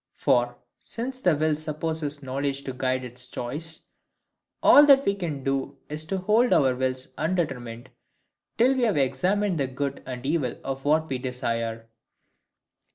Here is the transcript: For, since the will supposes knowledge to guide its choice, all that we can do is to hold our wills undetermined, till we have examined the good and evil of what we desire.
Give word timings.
For, 0.15 0.57
since 0.79 1.21
the 1.21 1.35
will 1.35 1.55
supposes 1.55 2.23
knowledge 2.23 2.63
to 2.63 2.73
guide 2.73 3.05
its 3.05 3.27
choice, 3.27 3.81
all 4.63 4.83
that 4.87 5.05
we 5.05 5.13
can 5.13 5.43
do 5.43 5.77
is 5.89 6.05
to 6.05 6.17
hold 6.17 6.53
our 6.53 6.73
wills 6.75 7.09
undetermined, 7.19 7.91
till 8.57 8.73
we 8.73 8.81
have 8.81 8.97
examined 8.97 9.59
the 9.59 9.67
good 9.67 10.01
and 10.07 10.25
evil 10.25 10.55
of 10.63 10.85
what 10.85 11.07
we 11.07 11.19
desire. 11.19 11.87